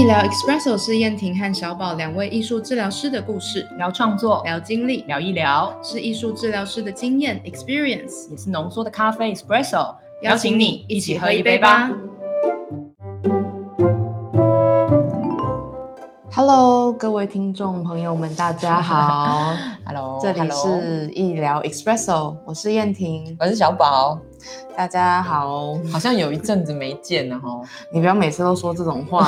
[0.00, 7.38] 医疗 Espresso 是燕婷和小宝两位艺术治疗师的故事，聊创作，聊经历，聊一聊，是艺术治疗师的经验。
[7.44, 9.94] Experience，也是浓缩的咖啡 espresso。
[10.22, 11.90] 邀请你一起喝一杯吧。
[16.90, 19.54] Hello，各位听众朋友们，大家好。
[19.86, 24.18] Hello，这里是医疗 Espresso，我是燕婷，我是小宝，
[24.76, 25.78] 大家好。
[25.92, 27.60] 好像有一阵子没见了哈。
[27.92, 29.24] 你不要每次都说这种话。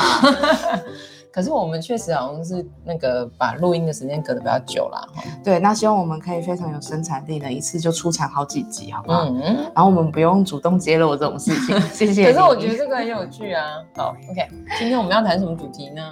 [1.32, 5.06] 可是我们确实好像是那个把录音的时间隔得比较久啦。
[5.15, 5.23] 哈。
[5.45, 9.23] 对，那希望我们可以非常有生产力的，一次就出产好几集，好不好？
[9.26, 12.32] 嗯，然后我们不用主动揭露这种事情， 谢谢。
[12.32, 13.65] 可是我觉得这个很有趣啊。
[13.96, 16.02] 好，OK，今天我们要谈什么主题呢？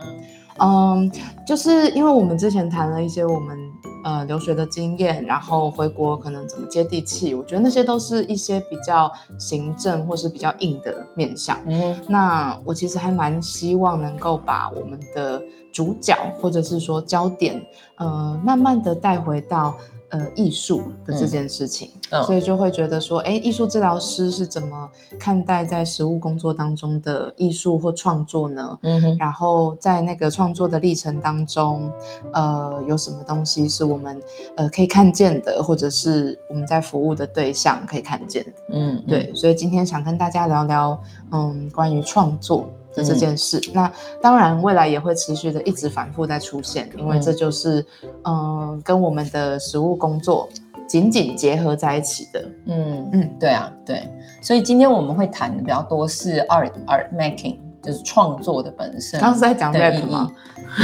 [0.60, 1.10] 嗯，
[1.46, 3.58] 就是因为我们之前谈了一些我们
[4.04, 11.58] 呃留学的经验，然后回国可能怎么接地气，我觉得那些都是一些比较行政或是比较硬的面向。
[11.66, 15.42] 嗯那我其实还蛮希望能够把我们的
[15.72, 17.60] 主角或者是说焦点，
[17.96, 19.74] 呃，慢慢的带回到
[20.10, 21.88] 呃艺术的这件事情。
[21.94, 28.76] 嗯所以就会觉得说，哎，艺术治疗师是怎么看待在实务工作当中的艺术或创作呢？
[28.82, 31.88] 嗯哼，然后在那个创作的历程当中，
[32.32, 34.20] 呃，有什么东西是我们
[34.56, 38.52] 呃可以看见的，或者是我们在服务的对象可以看见的？
[38.72, 43.60] 嗯，对，所以今天想跟大家聊聊，嗯，关于创作的这件事。
[43.72, 47.84] 那当然，未来也会持续的一直反复在出现，因为这就是
[48.24, 50.48] 嗯跟我们的实务工作
[50.86, 52.40] 紧紧结合在一起的。
[52.66, 54.08] 嗯嗯，嗯，对啊，对。
[54.42, 59.20] 所以今天我们会谈的比较多是 art art making，就是创作的本身。
[59.20, 60.30] 刚刚是在讲的 rap 吗？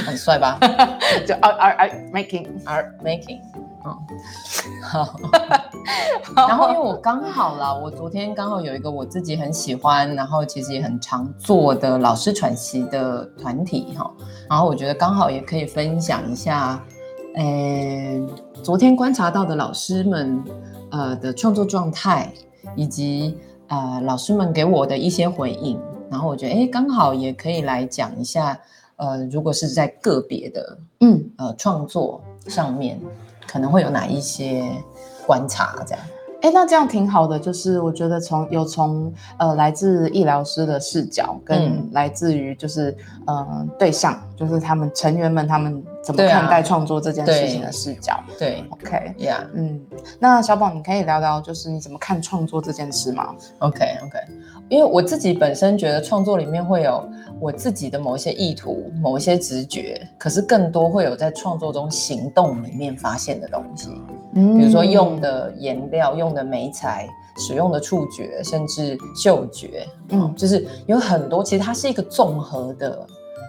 [0.05, 0.59] 很帅吧
[1.27, 2.47] 就 art art art making。
[2.65, 3.41] ？art making，
[3.87, 5.17] 嗯， 好。
[6.49, 14.11] 然后因为我刚好啦，我昨天刚好有一个我自己很喜欢，然后其实也很常做的老师喘息的团体哈，
[14.51, 16.83] 然后我觉得刚好也可以分享一下，
[17.37, 18.21] 呃，
[18.63, 20.43] 昨天观察到的老师们
[20.91, 22.33] 呃的创作状态，
[22.75, 23.39] 以及
[23.69, 25.81] 呃老师们给我的一些回应，
[26.11, 28.59] 然后我觉得哎，刚好也可以来讲一下，
[28.97, 31.31] 呃，如果是在个别的嗯。
[31.39, 32.99] 呃创作上面，
[33.57, 34.63] 可能会有哪一些
[35.27, 36.05] 观察这样？
[36.43, 42.95] 哎，那这样挺好的，就是我觉得从有从呃来自医疗师的视角，跟嗯来自于就是
[43.27, 48.23] 呃对象，就是他们成员们他们怎么看待创作这件事情的视角。
[48.39, 48.63] 对。
[48.71, 49.81] OK，，Yeah，嗯，
[50.21, 54.19] 那小宝，你可以聊聊就是你怎么看创作这件事吗？OK OK，
[54.69, 57.05] 因为我自己本身觉得创作里面会有
[57.41, 63.91] 我自己的某一些意图、某一些直觉，可是更多会有在创作中行动里面发现的东西，
[64.35, 64.57] 嗯。
[64.57, 70.21] 比如说用的颜料、用的媒材、使用的触觉，甚至嗅觉，嗯。
[70.23, 73.05] 嗯，就是有很多，其实它是一个综合的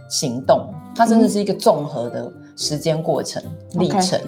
[0.09, 3.41] 行动，它真的是一个综合的时间过程、
[3.75, 4.19] 历程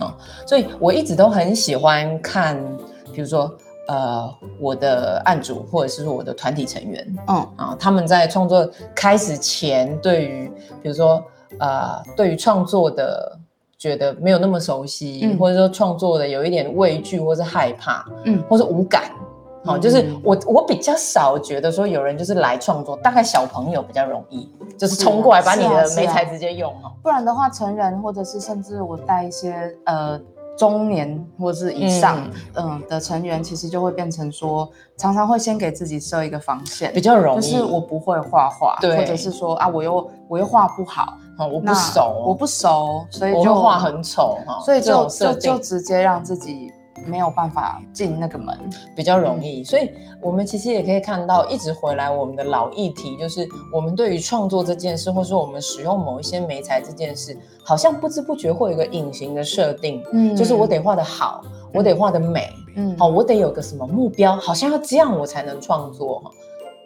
[0.00, 0.12] 啊、
[0.44, 2.60] 所以我一直都很喜欢看，
[3.12, 3.56] 比如说
[3.86, 4.28] 呃，
[4.58, 7.36] 我的案主或者是我的团体成员嗯。
[7.56, 10.50] 啊，他们在创作开始前，对于
[10.82, 11.22] 比如说
[11.60, 13.38] 呃，对于创作的
[13.78, 15.38] 觉得没有那么熟悉，嗯。
[15.38, 18.42] 或者说创作的有一点畏惧或是害怕，嗯。
[18.48, 19.12] 或是无感。
[19.64, 26.92] 好、嗯就是我我比较少觉得说有人就是来创作，大概小朋友比较容易，就是冲过来把你的美材直接用哦。
[27.02, 30.20] 不然的话，成人或者是甚至我带一些呃
[30.56, 46.72] 中年或者是以上嗯、的成员，其实就会变成说，常常会先给自己设一个防线，比较容易，就是我不会画画，对或者是说啊，我又我又画不好，哦我不熟，我不熟，所以我就画很丑哈，所以这种就就就直接让自己
[47.06, 48.58] 没有办法进那个门。
[48.96, 60.34] 比较容易，所以我们其实也可以看到，一直回来我们的老议题，就是我们对于创作这件事，或者说我们使用某一些媒材这件事，好像不知不觉会有一个隐形的设定，嗯。
[60.36, 61.42] 就是我得画的好，
[61.72, 62.96] 我得画的美，嗯。
[62.98, 66.20] 好，我得有个什么目标，好像要这样我才能创作。
[66.20, 66.30] 哈。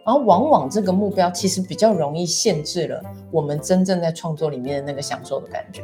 [0.08, 2.98] 然后往往这个目标其实比较容易限制了
[3.30, 5.82] 我们真正在创作里面的那个享受的感觉。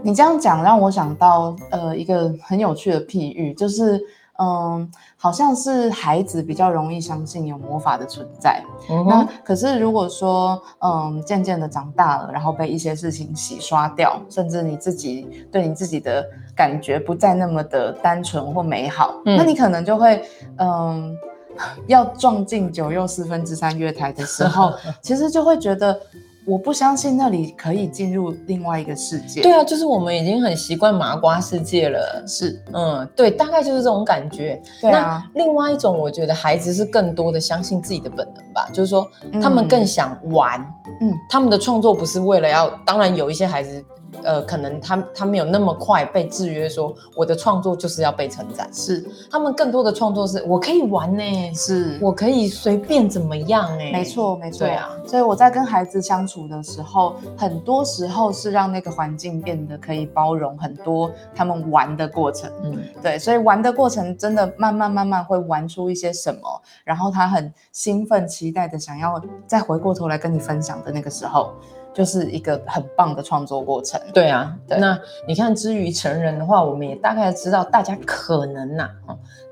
[0.00, 4.00] 你这样讲让我想到呃一个很有趣的譬喻，就是
[4.38, 8.62] 嗯，好像是孩子比较容易相信有魔法的存在。
[8.88, 16.24] 嗯那可是如果说嗯渐渐的长大了，然后被一些事情洗刷掉，甚至你自己对你自己的
[16.54, 20.22] 感觉不再那么的单纯或美好，嗯那你可能就会
[20.58, 21.12] 嗯。
[21.86, 24.72] 要撞进九又四分之三月台的时候，
[25.02, 25.98] 其实就会觉得
[26.46, 29.40] 我不相信那里可以进入另外一个世界。
[29.40, 32.22] 对啊，就是我们已经很习惯麻瓜世界了。
[32.26, 34.60] 是，嗯，对，大概就是这种感觉。
[34.80, 35.24] 对啊。
[35.34, 39.08] 那另外一种，我觉得孩子是更多的相信自己的本能吧，就是说
[39.42, 40.60] 他们更想玩。
[41.00, 43.84] 嗯，他们的创作不是为了要，当然有一些孩子。
[44.22, 48.68] 呃，可能他他没有那么快被制约，说我的创作就是要被承载。
[48.72, 53.92] 是，他们更多的创作是我可以玩呢，是我可以随便怎么样哎。
[53.92, 54.60] 没错，没错。
[54.60, 62.50] 对啊，所以我在跟孩子相处的时候，很多时候是让那个环境变得可以包容很多他们玩的过程。
[62.62, 71.52] 嗯，对，所以玩的过程真的慢慢慢慢会玩出一些什么，然后他很兴奋期待的想要再回过头来跟你分享的那个时候。
[71.94, 73.98] 就是一个很棒的创作过程。
[74.12, 78.90] 对啊，那你看，至于成人的话，我们也大概知道大家可能呐，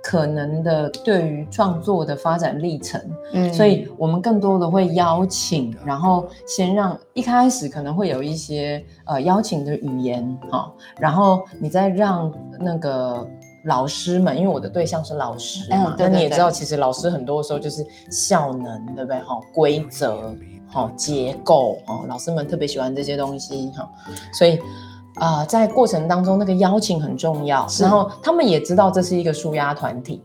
[0.03, 3.01] 可能的对于创作的发展历程。
[3.33, 13.27] 嗯，所以我们更多的会邀请，然后先让一开始可能会有一些呃邀请的语言哈，然后你再让那个
[13.65, 19.21] 老师们，因为我的对象是老师嘛，那你也知道，其实老师很多时候就是效能，对不对？
[19.21, 20.35] 哈，规则。
[20.73, 23.89] 好结构哦，老师们特别喜欢这些东西哈，
[24.33, 24.59] 所以
[25.17, 30.23] 啊，在过程当中那个邀请很重要，然后他们也知道这是一个舒压团体，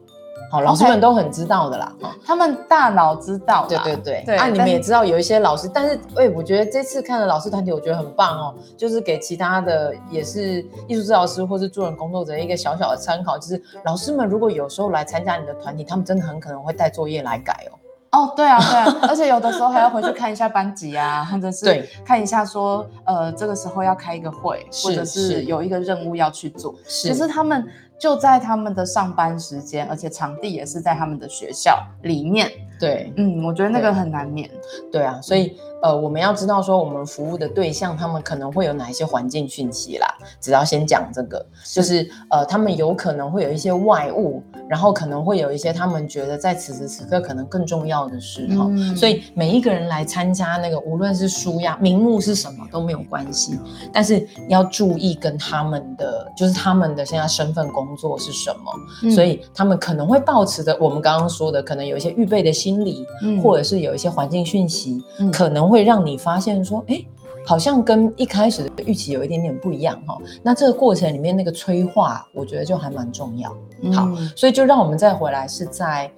[0.49, 1.93] 好，老师们都很知道的啦，
[2.25, 17.75] 他们大脑知道，对对对，对，啊，你们也知道有一些老师，但是哎，我觉得这次看的老师团体，我觉得很棒哦，就是给其他的也是艺术治疗师或是助人工作者一个小小的参考，就是老师们如果有时候来参加你的团体，他们真的很可能会带作业来改哦。
[18.11, 26.73] 哦，对啊，对啊，而且有的时候还要回去看一下班级啊，或者是看一下说，呃，这个时候要开一个会，或者是有一个任务要去做。
[26.87, 27.67] 其实他们
[27.99, 32.51] 就在他们的上班时间，而且场地也是在他们的学校里面。
[32.79, 34.49] 对，嗯，我觉得那个很难免。
[34.91, 35.57] 对啊，所以。
[35.79, 40.07] 呃，我们要知道说我们服务的对象，他们可能会有哪一些环境讯息啦。
[40.41, 48.67] 只要先讲这个，就是呃，他们有可能会有一些外物，然后可能会有一些他们觉得在此时此刻可能更重要的事哈。
[48.95, 53.59] 所以每一个人来参加那个，无论是书呀、名目是什么都没有关系，
[53.93, 59.11] 但是要注意跟他们的，就是他们的现在身份工作是什么。
[59.11, 63.05] 所以他们可能会抱持着，我们刚刚说的，可能有一些预备的心理，
[63.43, 65.67] 或者是有一些环境讯息，可能。
[65.67, 67.03] 会让你发现说，哎，
[67.45, 70.17] 好像跟一开始的预期有一点点不一样哈。
[70.41, 73.49] 那这个过程里面那个催化，我觉得就还蛮重要。
[73.91, 76.09] 好，所以就让我们再回来是在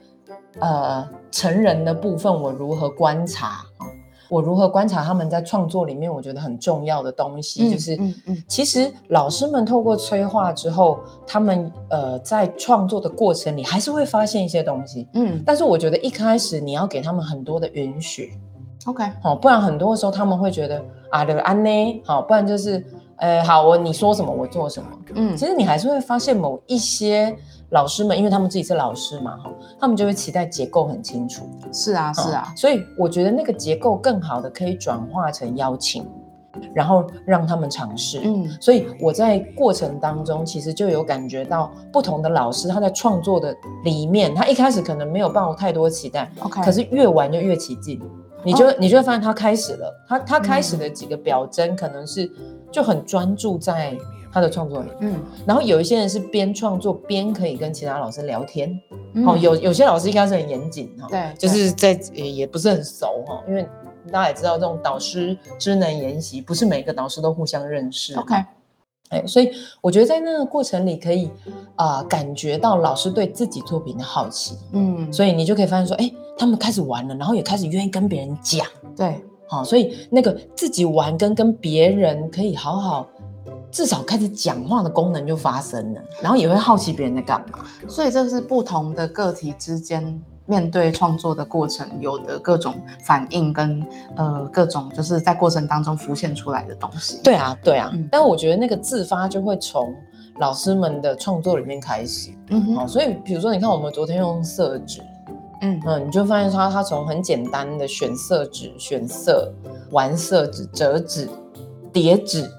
[0.60, 3.66] 呃成人的部分，我如何观察
[4.30, 18.34] 我如何观察他们在创作里面，我觉得很重要的东西就是，嗯嗯，其实老师们透过催化之后，他们呃在创作的过程里还是会发现一些东西，嗯，但是我觉得一开始你要给他们很多的允许。
[18.86, 22.84] OK，好，不然很多时候他们会觉得啊，这个安呢，好，不然就是，
[23.18, 27.36] 呃，好，我你说什么我做什么，嗯，其实你还是会发现某一些
[27.72, 36.06] 老师们，因为他们自己是老师嘛，哈，他们就会期待结构很清楚，是啊，是啊，所以我觉得那个结构更好的可以转化成邀请，
[36.74, 48.02] 然后让他们尝试，嗯，所以我在过程当中其实就有感觉到不同的老师他在创作的里面，他一开始可能没有抱太多期待，OK，可是越玩就越起劲。
[48.42, 52.32] 你就你就会发现他开始了，他他开始的几个表征可能是
[52.72, 53.98] 就很专注在
[54.32, 54.82] 他的创作。
[54.82, 58.80] 里，嗯，然后有一些人是边创作边可以跟其他老师聊天，
[59.26, 63.68] 哦，有有些老师应该是很严谨哈，对，就是在也不是很熟哈，因为
[64.12, 68.36] 大家也知道这种导师知能研习，不是每个导师都互相认识，OK，
[69.10, 69.52] 哎，所以
[69.82, 71.30] 我觉得在那个过程里可以
[71.76, 76.12] 啊感觉到老师对自己作品的好奇，嗯，所以你就可以发现说，哎。
[76.40, 78.66] 他们开始玩了，然后也开始愿意跟别人讲，
[78.96, 83.06] 对，好，所以那个自己玩跟跟别人可以好好，
[83.72, 92.74] 至少开始讲话的功能就发生了，然后也会好奇别人在干嘛，所以这是不同的个体之间面对创作的过程有的各种
[93.04, 93.86] 反应跟
[94.16, 97.20] 呃各种就是在过程当中浮现出来的东西。
[97.24, 99.94] 对啊，对啊，但我觉得那个自发就会从
[100.40, 105.02] 老师们的创作里面开始，嗯哼，所以比如说你看我们昨天用色纸。
[105.62, 105.80] 嗯。
[105.86, 109.54] 嗯，你就发现他他从很简单的选色纸、选色、
[109.92, 111.30] 玩色纸、折纸、
[111.92, 112.50] 叠纸，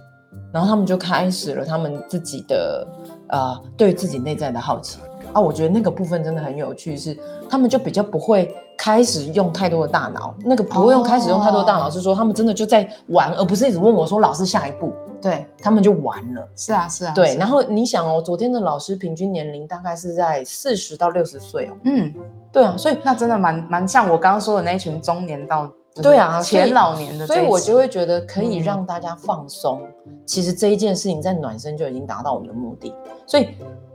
[0.53, 2.87] 然后他们就开始了他们自己的
[3.29, 4.99] 呃对自己内在的好奇
[5.33, 5.41] 啊。
[5.41, 7.17] 我觉得那个部分真的很有趣，是
[7.49, 14.93] 他们就比较不会开始用太多的大脑，那个不会用开始用太多大脑，是说他们真的就在玩，而不是一直问我说老师下一步。
[15.23, 16.49] 对他们就玩了。
[16.57, 17.13] 是啊，是啊。
[17.15, 21.77] 对，然后你想哦，昨天的老师平均年龄大概是在四十到六十岁哦。
[21.85, 22.11] 嗯，
[22.51, 25.71] 对啊，所以那真的蛮蛮像我刚刚说的那一群中年到
[26.03, 29.83] 对啊，前老年的，所以我就会觉得可以让大家放松。
[30.27, 32.95] 其实这一件事情在暖身就已经达到我们的目的，
[33.27, 33.49] 所以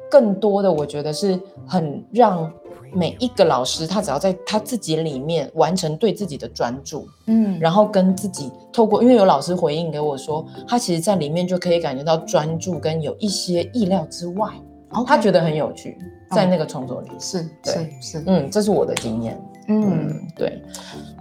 [0.10, 2.52] 更多的我觉得是很让
[2.94, 14.50] 每一个老师他只要在他自己里面完成对自己的专注，嗯，然后跟自己透过，因为有老师回应给我说，他其实在里面就可以感觉到专注跟有一些意料之外，
[15.06, 15.98] 他觉得很有趣，
[16.32, 17.10] 在那个创作里。
[17.20, 20.62] 是是是，嗯，这是我的经验，嗯，对。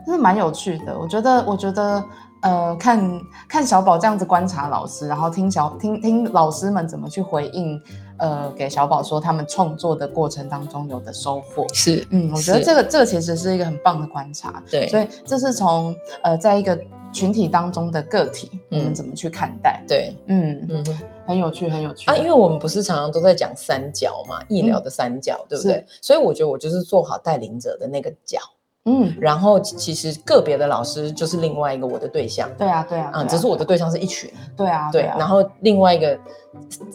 [0.07, 2.05] 是蛮有趣的，我觉得，我觉得，
[2.43, 3.01] 呃，看
[3.49, 7.81] 看小宝这样子观察老师，然后听小听听老师们怎么去回应，
[8.18, 16.78] 呃，给小宝说他们创作的过程当中有的收获是，嗯，我觉得这个这个其实是一个很棒的观察，对，所以这是从呃在一个
[17.12, 19.83] 群体当中的个体，我们怎么去看待？
[19.88, 20.85] 对，嗯嗯，
[21.26, 25.85] 很有趣，很有趣啊，因为我们不是常常都在讲三角嘛，医疗的三角，对不对？
[26.00, 28.38] 所以我觉得我就是做好带领者的那个角。
[28.87, 32.49] 嗯，然后其实个别的老师就是另外一个我的对象。
[32.59, 34.31] 对啊，对啊，嗯，只是我的对象是一群。
[34.55, 35.03] 对啊，对。
[35.19, 36.19] 然后另外一个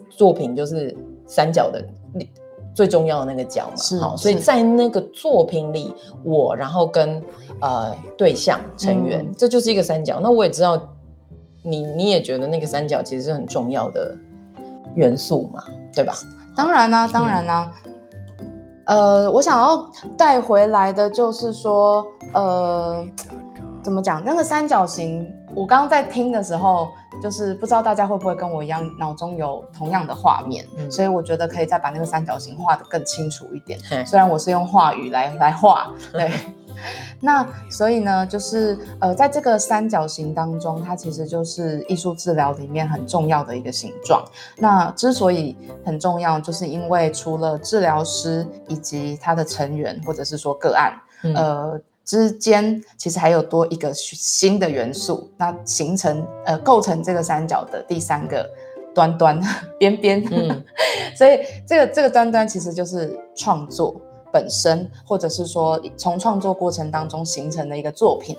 [0.09, 1.83] 作品就是三角的
[2.75, 3.75] 最重要的那个角嘛。
[3.75, 3.99] 是。
[4.17, 5.91] 所以在那个作品里，
[6.23, 7.23] 我然后跟
[7.59, 10.19] 呃对象成员，这就是一个三角。
[10.21, 10.79] 那我也知道
[11.63, 14.15] 你你也觉得那个三角其实是很重要的
[14.93, 16.13] 元素嘛，对吧？
[16.55, 17.71] 当然啦，当然啦。
[18.89, 22.03] 呃，我想要带回来的就是说，
[22.33, 23.05] 呃，
[23.83, 24.23] 怎么讲？
[24.25, 26.87] 那个三角形，我刚刚在听的时候，
[27.21, 33.79] 就是不知道大家会不会跟我一样，脑中有同样的画面，所以我觉得可以再把那个三角形画得更清楚一点。
[34.07, 36.31] 虽然我是用话语来来画，对。
[37.19, 44.23] 那所以呢，就是呃，在这个三角形当中，它其实就是艺术治疗里面很重要的一个形状。
[44.57, 50.93] 那之所以很重要，就是因为除了治疗师以及他的成员，或者是说个案，
[51.35, 58.49] 呃之间，其实还有多一个新的元素，那形成呃构成这个三角的第三个
[58.95, 59.39] 端端
[59.77, 60.23] 边边。
[60.31, 60.63] 嗯，
[61.17, 63.99] 所以这个这个端端其实就是创作。
[64.31, 68.37] 本身，或者是说从创作过程当中形成的一个作品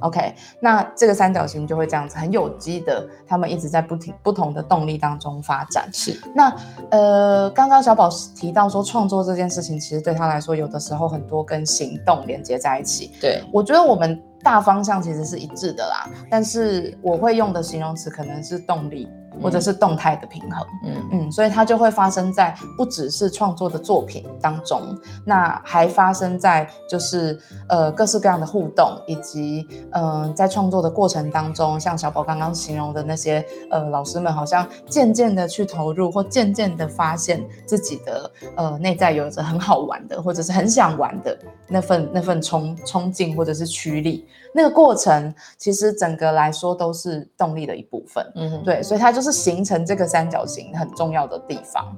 [0.00, 5.88] ，OK，那这个三角形就会这样子很有机的，他们一直在不停不同的动力当中发展。
[5.92, 6.54] 是，那
[6.90, 13.12] 呃，刚刚小宝提到说创作这件事情，其实对他来说，有的时候很多跟行动连接在一起。
[13.20, 19.08] 对，我觉得我们大方向其实是一致的啦，但是我会用的形容词可能是动力。
[19.42, 21.08] 或者是动态的平衡，嗯。
[21.12, 27.36] 嗯，所以它就会发生在不只是创作的作品当中，那还发生在就是
[27.68, 49.29] 呃各式各样的互动，以及嗯在创作的过程当中，像小宝刚刚形容的那些呃老师们，好像渐渐的去投入，或渐渐的发现自己的呃内在有着很好玩的，或者是很想玩的那份那份冲冲劲，或者是驱力，那个过程其实整个来说都是动力的一部分，嗯，对，所以它就是。
[49.30, 51.96] 形成这个三角形很重要的地方。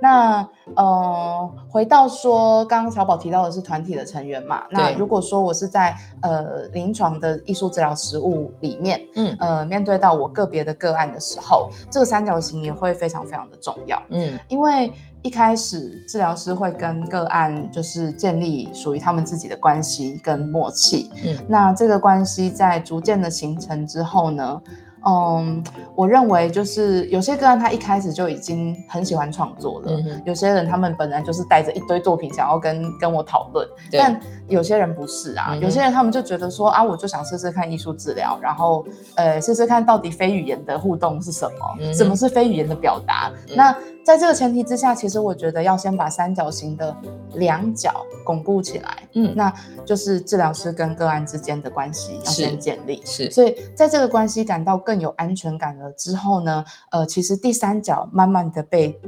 [0.00, 4.64] 那呃，回到说，刚刚小宝提到的是团体的成员嘛？
[4.68, 14.02] 那如果说我是在呃临床的艺术治疗实务里面，嗯呃，面对到我个别的个案的时候，这个三角形也会非常非常的重要。
[14.08, 21.12] 嗯，因为一开始治疗师会跟个案就是建立属于他们自己的关系跟默契。
[21.24, 24.60] 嗯，那这个关系在逐渐的形成之后呢？
[25.04, 25.62] 嗯，
[25.94, 29.92] 我认为就是有些个案他一开始就已经很喜欢创作了，
[30.24, 38.84] 有些人他们本来就是带着一堆作品想要跟跟我讨论，但有些人不是啊，有些人他们就觉得说啊，我就想试试看艺术治疗，然后
[39.16, 43.76] 呃试试看到底非语言的互动是什么，什么是非语言的表达，那。
[44.04, 46.94] 在这个前提之下，其实我觉得要先把三角形的
[47.34, 49.52] 两角巩固起来，嗯，那
[49.84, 58.98] 就是治疗师跟个案之间的关系要先建立，是，所以在这个关系感到更有安全感了之后呢，呃，其实第三角慢慢的被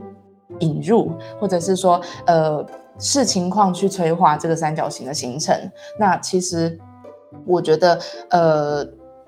[0.61, 2.65] 引入，或者是说，呃，
[2.99, 5.55] 视情况去催化这个三角形的形成，
[5.99, 6.79] 那其实
[7.45, 7.99] 我觉得，
[8.31, 8.87] 呃。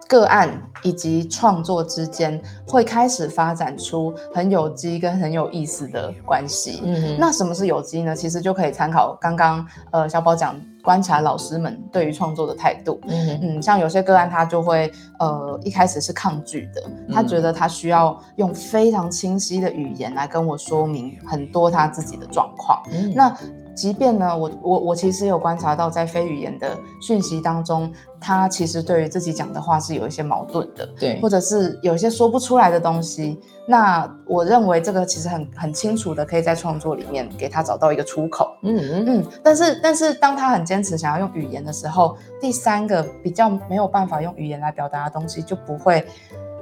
[0.09, 0.51] 个案
[0.83, 6.81] 以及创作之间会开始发展出很有机跟很有意思的关系。
[6.85, 8.15] 嗯，那什么是有机呢？
[8.15, 13.01] 其实就可以参考刚刚呃小宝讲观察老师们对于创作的态度。
[13.09, 16.83] 嗯嗯，像有些个案他就会呃一开始是抗拒的，
[17.13, 22.81] 他觉得他需要用非常清晰的语言来跟我说明很多他自己的状况。
[23.13, 23.37] 那
[23.77, 33.39] 即便呢，我我我其实有观察到，在非语言的讯息当中，他其实对于自己讲的话是有一些矛盾的，对或者是有一些说不出来的东西。
[33.69, 38.49] 那我认为这个其实很很清楚的，可以在创作里面给他找到一个出口。
[38.63, 46.07] 嗯嗯嗯，但是但是当他很坚持想要用语言的时候，第三个比较没有办法用语言来表达的东西就不会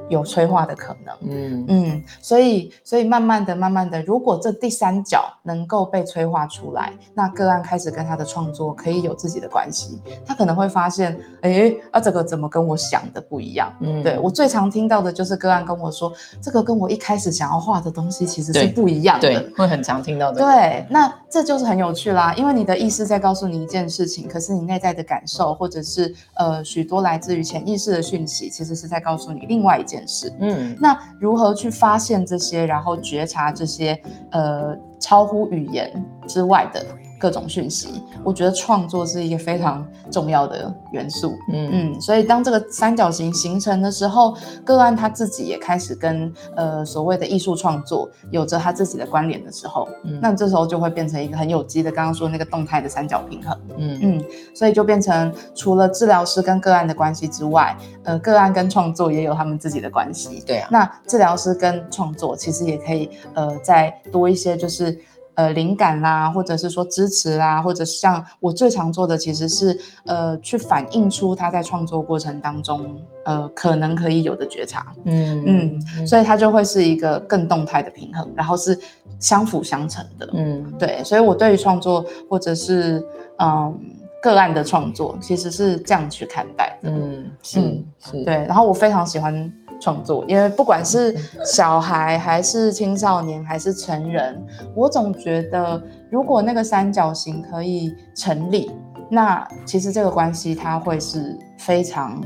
[0.09, 1.15] 有催化的可能。
[1.23, 13.73] 嗯嗯，所以所以慢慢的、慢慢的，如果这第三角能够被催化出来，那个案开始跟他的创作可以有自己的关系，他可能会发现，哎，啊，这个怎么跟我想的不一样？
[13.81, 19.29] 嗯对我最常听到的就是个案跟我说，这个跟我一开始想要画的东西其实是不一样的。
[19.29, 20.41] 对，会很常听到的。
[20.41, 30.33] 对，那这就是很有趣啦，因为你的意识在告诉你一件事情，可是你内在的感受，或者是呃许多来自于潜意识的讯息，其实是在告诉你另外一件事。
[30.41, 35.91] 嗯那如何去发现这些，然后觉察这些呃超乎语言
[36.27, 36.85] 之外的
[37.25, 38.03] 各种讯息？
[38.23, 41.33] 我觉得创作是一个非常重要的元素。
[41.51, 53.59] 嗯嗯，所以当这个三角形形成的时候，个案他自己也开始跟呃所谓的艺术创作有着他自己的关联的时候，嗯那这时候就会变成一个很有机的，刚刚说那个动态的三角平衡。
[53.79, 60.43] 嗯嗯，所以就变成除了治疗师跟个案的关系之外，呃，个案跟创作也有他们自己的关系。
[60.47, 64.99] 对啊，那治疗师跟创作其实也可以呃再多一些，就是
[65.35, 78.79] 呃灵感啦，或者是说支持啦，或者是像我最常做的其实是呃去反映出他在创作过程当中呃可能可以有的觉察，嗯嗯，所以它就会是一个更动态的平衡，然后是
[79.19, 80.29] 相辅相成的。
[80.33, 83.05] 嗯对，所以我对于创作或者是
[83.39, 83.79] 嗯
[84.25, 86.89] 个案的创作，其实是这样去看待的。
[86.91, 91.15] 嗯是嗯是，对，然后我非常喜欢创作，因为不管是
[91.45, 94.43] 小孩还是青少年还是成人，
[94.75, 98.71] 我总觉得如果那个三角形可以成立，
[99.11, 102.19] 那其实这个关系它会是非常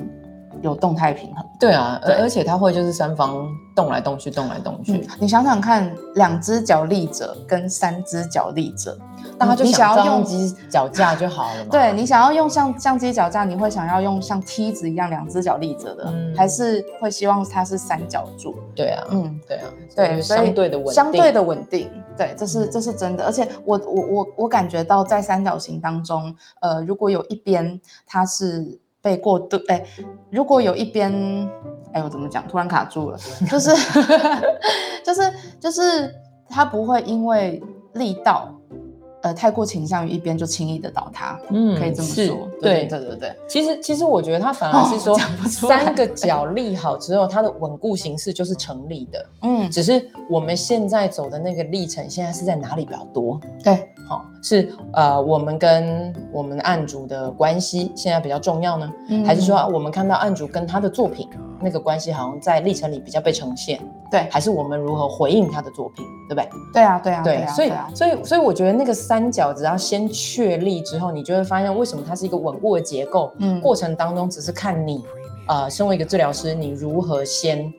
[0.62, 1.44] 有动态平衡。
[1.58, 8.96] 对啊，对而而且它会就是三方动来动去，动来动去嗯，，你想想看，两只脚立着跟三只脚立着，
[9.36, 11.70] 大家就你想想要用照机脚架就好了嘛。
[11.72, 18.54] 对你想要用像相机脚架，你会想要用像梯子一样两只脚立着的，嗯还是会希望它是三角柱？
[18.74, 19.64] 对啊，嗯，对啊，
[19.96, 23.24] 对，相对的稳定，相对的稳定，对，这是嗯这是真的。
[23.24, 29.84] 而且我我我我感觉到在三角形当中，呃，如果有一边它是被过度，哎，
[30.30, 31.12] 如果有一边，
[31.92, 32.46] 哎，我怎么讲？
[32.48, 33.18] 突然卡住了，
[33.50, 33.70] 就是
[35.04, 36.14] 就是就是
[36.48, 37.62] 它不会因为
[37.94, 38.54] 力道。
[39.20, 42.48] 呃，太过倾向于一边就轻易的倒塌，嗯可以这么是说。
[42.62, 49.26] 对对对对，其实，其实我觉得它反而是说三个角立好之后，它的稳固形式就是成立的。
[49.42, 53.40] 嗯，只是我们现在走的那个历程，现在是在哪里比较多？
[53.64, 61.28] 对，好、是呃，我们跟我们案主的关系现在比较重要呢，嗯还是说啊我们看到案主跟他的作品
[61.60, 63.78] 那个关系好像在历程里比较被呈现？
[64.10, 66.48] 对还是我们如何回应他的作品，对不对？
[66.72, 73.30] 对啊，对啊，对，啊，所以所以所以我觉得那个三角只要先确立之后，你就会发现为什么它是一个稳固的结构。
[73.40, 75.04] 嗯过程当中只是看你，
[75.48, 77.70] 呃，身为一个治疗师，你如何先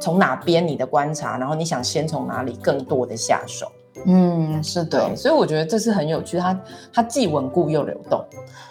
[0.00, 3.70] 从哪边你的观察，然后你想先从哪里更多的下手。
[4.06, 6.60] 嗯，是的，，所以我觉得这是很有趣，它
[6.92, 8.24] 它既稳固又流动。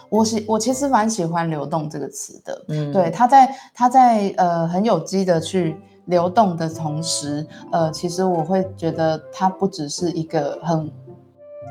[0.10, 2.66] 我喜我其实蛮喜欢“流动”这个词的。
[2.70, 10.92] 嗯，对，它在它在呃很有机的去流动的同时，呃，其实我会觉得它不只是一个很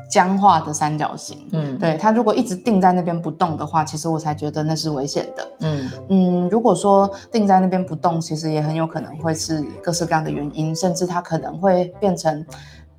[0.09, 1.45] 僵化的三角形。
[1.51, 5.47] 嗯，对它如果一直定在那边不动的话，其实我才觉得那是危险的。
[5.59, 12.45] 嗯嗯，如果说定在那边不动，其实也很有可能会是各式各样的原因，甚至它可能会变成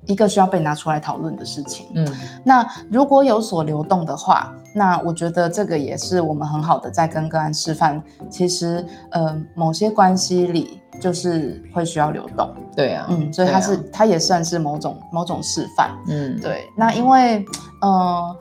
[0.05, 1.87] 一个需要被拿出来讨论的事情。
[1.95, 2.07] 嗯
[2.43, 8.01] 那如果有所流动的话，那我觉得这个也是我们很好的在跟个案示范。
[8.29, 15.91] 其实，呃，某些关系里就是会需要流动，对啊，嗯，所以它是、它也算是某种某种示范。
[16.07, 17.45] 嗯，对，那因为，
[17.81, 18.35] 呃，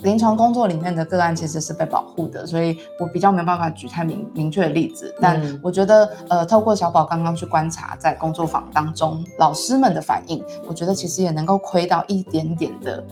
[0.00, 5.14] 临床工作里面的个案其实是被保护的，所以我比较没有办法举太明明确的例子。
[5.20, 13.02] 但嗯我觉得，呃，透过小宝刚刚去观察在工作坊当中老师们的反应，我觉得其实也能够窥到一点点的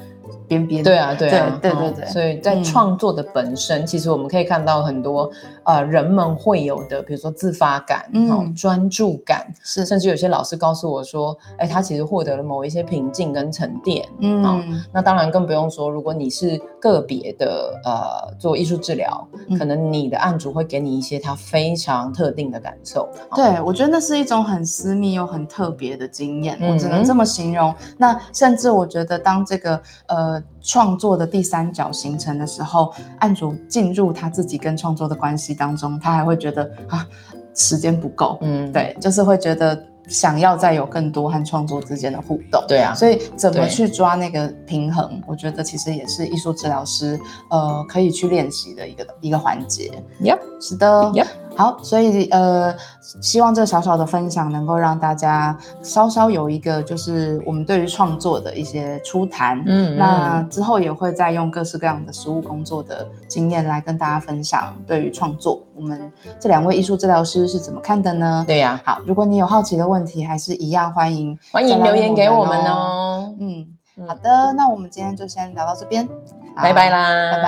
[0.48, 0.82] 边边。
[0.82, 5.30] 对啊，对啊，嗯对对对对所以在嗯创作的本身，其实我们可以看到很多
[5.64, 14.04] 呃人们会有的，比如说自发感、嗯哦专注感，是，甚至有些老师告诉我说，哎，他其实获得了某一些平静跟沉淀。
[14.44, 23.08] 哦嗯那当然更不用说，如果你是个别的呃做艺术治疗，嗯可能你的案主会给你一些他非常特定的感受。
[23.30, 27.74] 哦，对，我觉得那是一种很私密又很特别的经验，我只能嗯这么形容。
[27.98, 37.06] 那甚至我觉得，当这个呃呃创作的第三角形成的时候，案主进入他自己跟创作的关系当中，他还会觉得啊
[37.54, 42.64] 时间不够，嗯，对，就是会觉得想要再有更多和创作之间的互动。
[42.66, 47.18] 对啊，所以怎么去抓那个平衡，我觉得其实也是艺术治疗师
[47.50, 49.92] 呃可以去练习的一个一个环节。
[50.20, 52.74] Yep 是的 Yep 好，所以呃，
[53.20, 59.62] 希望这小小的分享能够让大家稍稍有一个就是我们对于创作的一些初谈。
[59.66, 68.44] 嗯，那嗯之后也会再用各式各样的实务工作的经验来跟大家分享对于创作，我们这两位艺术治疗师是怎么看的呢？
[68.46, 72.72] 对呀、好，如果你有好奇的问题，还是一样欢迎欢迎留言给我们哦。
[72.74, 76.08] 哦，嗯，嗯好的，那我们今天就先聊到这边，
[76.56, 77.42] 拜拜啦，拜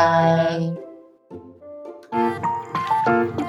[3.38, 3.45] 拜。